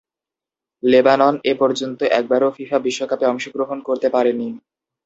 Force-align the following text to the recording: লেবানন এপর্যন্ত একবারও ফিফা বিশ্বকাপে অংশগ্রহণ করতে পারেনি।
লেবানন 0.83 1.35
এপর্যন্ত 1.53 1.99
একবারও 2.19 2.49
ফিফা 2.57 2.77
বিশ্বকাপে 2.85 3.25
অংশগ্রহণ 3.25 3.77
করতে 3.87 4.07
পারেনি। 4.09 4.47